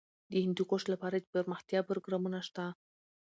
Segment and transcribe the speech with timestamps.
[0.31, 2.65] د هندوکش لپاره دپرمختیا پروګرامونه شته.